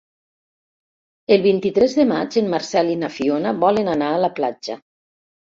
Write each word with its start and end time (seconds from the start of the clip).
El 1.35 1.43
vint-i-tres 1.43 1.93
de 1.99 2.05
maig 2.13 2.39
en 2.43 2.49
Marcel 2.55 2.91
i 2.95 2.97
na 3.03 3.11
Fiona 3.19 3.53
volen 3.67 3.93
anar 3.95 4.11
a 4.17 4.19
la 4.27 4.33
platja. 4.43 4.81